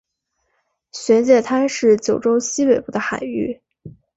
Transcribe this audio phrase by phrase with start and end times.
[0.93, 3.61] 玄界滩是九州西北部的海域。